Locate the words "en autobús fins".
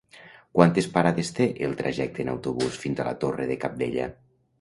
2.27-3.03